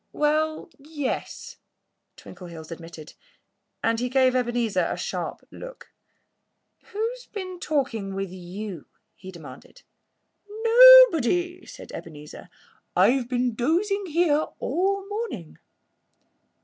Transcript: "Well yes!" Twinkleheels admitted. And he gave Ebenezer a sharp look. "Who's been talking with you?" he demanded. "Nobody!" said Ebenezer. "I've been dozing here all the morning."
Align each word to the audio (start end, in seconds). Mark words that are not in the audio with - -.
"Well 0.13 0.71
yes!" 0.79 1.57
Twinkleheels 2.17 2.71
admitted. 2.71 3.13
And 3.83 3.99
he 3.99 4.09
gave 4.09 4.35
Ebenezer 4.35 4.87
a 4.89 4.97
sharp 4.97 5.45
look. 5.51 5.91
"Who's 6.85 7.27
been 7.27 7.59
talking 7.59 8.15
with 8.15 8.31
you?" 8.31 8.87
he 9.13 9.29
demanded. 9.31 9.83
"Nobody!" 10.63 11.67
said 11.67 11.91
Ebenezer. 11.91 12.49
"I've 12.95 13.29
been 13.29 13.53
dozing 13.53 14.07
here 14.07 14.47
all 14.57 15.03
the 15.03 15.07
morning." 15.07 15.59